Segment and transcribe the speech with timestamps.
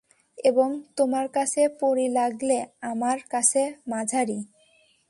[0.37, 2.57] এবং তোমার কাছে পরী লাগলে
[2.83, 3.61] আমার কাছে
[3.87, 4.39] মাঝারি।